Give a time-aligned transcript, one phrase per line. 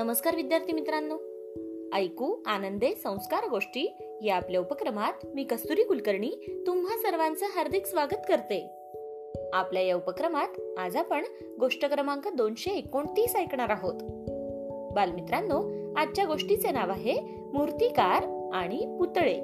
[0.00, 1.14] नमस्कार विद्यार्थी मित्रांनो.
[1.96, 8.70] ऐकू आनंदे संस्कार गोष्टी या आपल्या उपक्रमात मी कस्तुरी कुलकर्णी तुम्हा सर्वांचं हार्दिक स्वागत करते.
[9.52, 11.24] आपल्या या उपक्रमात आज आपण
[11.60, 13.94] गोष्ट क्रमांक दोनशे एकोणतीस ऐकणार आहोत.
[14.92, 15.62] बालमित्रांनो
[15.96, 17.20] आजच्या गोष्टीचे नाव आहे
[17.52, 19.34] मूर्तिकार आणि पुतळे.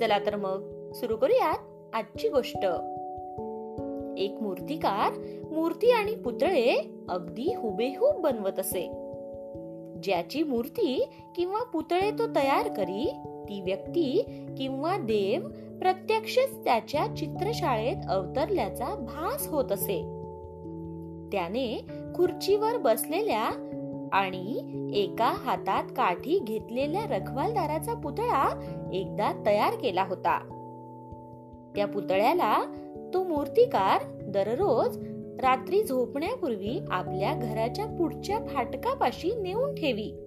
[0.00, 1.58] चला तर मग सुरू करूयात
[1.94, 2.64] आजची गोष्ट.
[4.18, 5.12] एक मूर्तिकार
[5.50, 9.03] मूर्ती आणि पुतळे अगदी हुबेहूब बनवत असे.
[10.04, 13.10] ज्याची मूर्ती किंवा पुतळे तो तयार करी
[13.48, 14.22] ती व्यक्ती
[14.58, 20.02] किंवा देव प्रत्यक्षच त्याच्या चित्रशाळेत अवतरल्याचा भास होत असे.
[21.32, 23.44] त्याने खुर्चीवर बसलेल्या
[24.12, 24.60] आणि
[24.94, 28.60] एका हातात काठी घेतलेल्या रखवालदाराचा पुतळा
[28.92, 30.38] एकदा तयार केला होता.
[31.76, 32.62] त्या पुतळ्याला
[33.14, 34.98] तो मूर्तिकार दररोज
[35.40, 40.20] रात्री झोपण्यापूर्वी आपल्या घराच्या पुढच्या फाटकापाशी नेऊन ठेवी.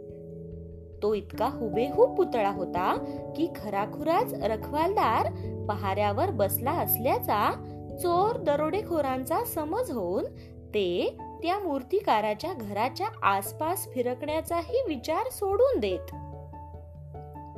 [1.04, 2.96] तो इतका हुबेहूब पुतळा होता
[3.36, 5.32] की खराखुराच रखवालदार
[5.66, 7.52] पहाऱ्यावर बसला असल्याचा
[8.00, 10.26] चोर दरोडेखोरांचा समज होऊन
[10.70, 16.16] ते त्या मूर्तिकाराच्या घराच्या आसपास फिरकण्याचाही विचार सोडून देत.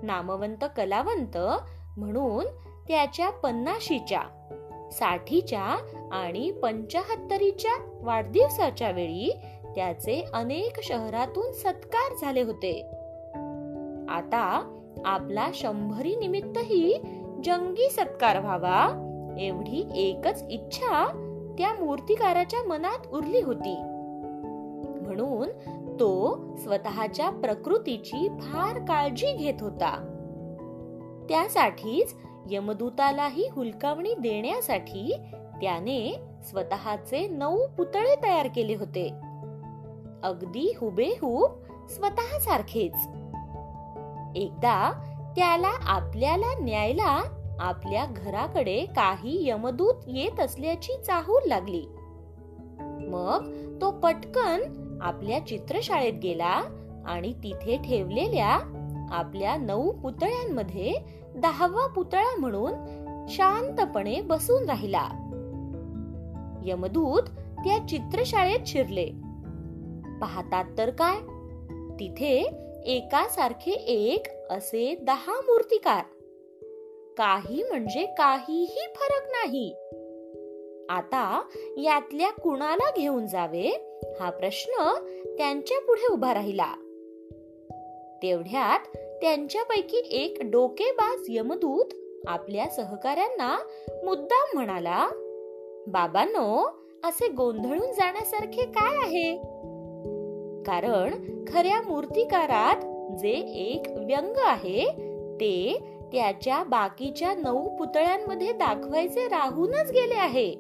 [0.04, 1.38] नामवंत कलावंत
[1.98, 2.46] म्हणून
[2.88, 4.22] त्याच्या पन्नाशीच्या
[4.92, 5.78] साठीच्या
[6.12, 9.40] आणि पंचाहत्तरीच्या वाढदिवसाच्या वेळी
[9.76, 12.82] त्याचे अनेक शहरातून सत्कार झाले होते.
[14.10, 17.02] आता आपला शंभरी निमित्तही
[17.44, 19.06] जंगी सत्कार व्हावा
[19.40, 21.06] एवढी एकच इच्छा
[21.58, 23.76] त्या मूर्तिकाराच्या मनात उरली होती.
[25.02, 25.50] म्हणून
[26.00, 30.06] तो स्वतःच्या प्रकृतीची फार काळजी घेत होता.
[31.30, 32.16] त्यासाठीच
[32.50, 35.16] यमदूतालाही हुलकावणी देण्यासाठी
[35.62, 39.10] त्याने स्वतःचे नऊ पुतळे तयार केले होते.
[40.24, 41.52] अगदी हुबेहूब
[41.90, 42.96] स्वतः सारखेच
[44.36, 44.92] एकदा
[45.36, 47.24] त्याला आपल्याला न्यायला
[47.60, 51.86] आपल्या घराकडे काही यमदूत येत असल्याची चाहूल लागली.
[53.10, 53.52] मग
[53.82, 54.62] तो पटकन
[55.02, 56.62] आपल्या चित्रशाळेत गेला
[57.06, 58.79] आणि तिथे ठेवलेल्या
[59.12, 60.94] आपल्या नऊ पुतळ्यांमध्ये
[61.36, 62.74] दहावा पुतळा म्हणून
[63.30, 65.10] शांतपणे बसून राहिला.
[66.66, 67.24] यमदूत
[67.66, 69.06] त्या चित्रशाळेत शिरले.
[70.22, 71.16] पाहतात तर काय?
[72.00, 72.50] तिथे
[72.86, 76.04] एकासारखे एक असे दहा मूर्तिकार.
[77.18, 79.76] काही म्हणजे काहीही फरक नाही.
[80.90, 81.42] आता
[81.78, 83.70] यातल्या कुणाला घेऊन जावे?
[84.20, 84.84] हा प्रश्न
[85.38, 86.74] त्यांच्या पुढे उभा राहिला.
[88.24, 88.80] तेवढ्यात
[89.22, 91.86] त्यांच्यापैकी एक डोकेबाज यमदूत
[92.28, 93.58] आपल्या सहकाऱ्यांना
[94.06, 95.08] मुद्दाम म्हणाला
[95.88, 99.36] बाबांनो असे गोंधळून जाण्यासारखे काय आहे?
[100.64, 101.14] कारण
[101.48, 102.76] खऱ्या मूर्तिकारात
[103.18, 104.86] जे एक व्यंग आहे
[105.36, 105.80] ते
[106.12, 110.56] त्याच्या बाकीच्या नऊ पुतळ्यांमध्ये दाखवायचे राहूनच गेले आहे.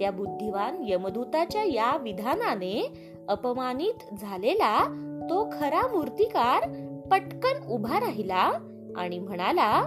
[0.00, 2.92] त्या बुद्धिवान यमदूताच्या या विधानाने
[3.28, 6.62] अपमानित झालेला तो खरा मूर्तिकार
[7.10, 8.50] पटकन उभा राहिला
[8.96, 9.82] आणि म्हणाला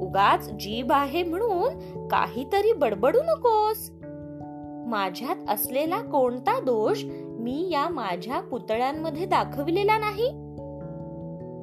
[0.00, 3.90] उगाच जीभ आहे म्हणून काहीतरी बडबडू नकोस.
[4.86, 10.28] माझ्यात असलेला कोणता दोष मी या माझ्या पुतळ्यांमध्ये दाखविलेला नाही.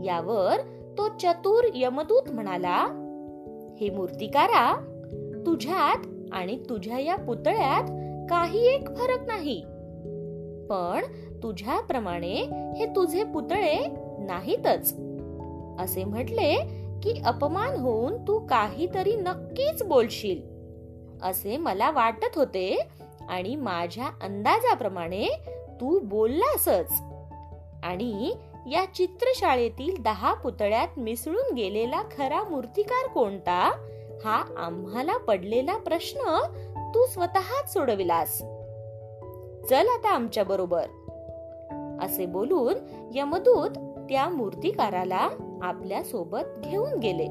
[0.08, 0.58] यावर
[0.98, 2.78] तो चतुर यमदूत म्हणाला
[3.82, 4.76] हे मूर्तिकारा
[5.46, 7.84] तुझ्यात आणि तुझ्या या पुतळ्यात
[8.30, 9.62] काही एक फरक नाही.
[10.70, 11.02] पण
[11.44, 12.34] तुझ्याप्रमाणे
[12.78, 13.86] हे तुझे पुतळे
[14.20, 14.94] नाहीतच.
[15.80, 16.56] असे म्हटले
[17.04, 20.52] की अपमान होऊन तू काहीतरी नक्कीच बोलशील.
[21.24, 22.88] असे मला वाटत होते
[23.30, 25.28] आणि माझ्या अंदाजाप्रमाणे
[25.82, 26.94] तू बोललासच.
[27.84, 28.34] आणि
[28.72, 33.88] या चित्रशाळेतील दहा पुतळ्यात मिसळून गेलेला खरा मूर्तिकार कोणता?
[34.26, 36.20] हा आम्हाला पडलेला प्रश्न
[36.96, 38.38] तू स्वतःच सोडविलास.
[39.70, 40.84] चल आता आमच्या बरोबर.
[42.02, 42.74] असे बोलून
[43.16, 43.70] यमदूत
[44.10, 45.30] त्या मूर्तिकाराला
[45.62, 47.28] आपल्यासोबत घेऊन गेले.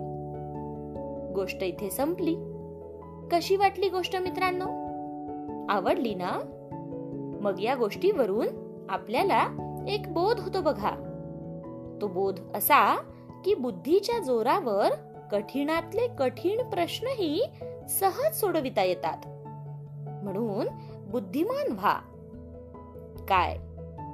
[1.33, 2.37] गोष्ट इथे संपली.
[3.33, 4.65] कशी वाटली गोष्ट मित्रांनो?
[5.69, 6.31] आवडली ना?
[7.41, 8.47] मग या गोष्टीवरून
[8.89, 9.49] आपल्याला
[9.89, 10.91] एक बोध होतो बघा.
[12.03, 12.97] तो बोध असा
[13.45, 14.89] की बुद्धीच्या जोरावर
[15.33, 17.43] कठीणातले कठीण प्रश्नही
[17.89, 19.19] सहज सोडविता येतात.
[20.25, 20.67] म्हणून
[21.11, 22.01] बुद्धिमान व्हा.
[23.29, 23.57] काय?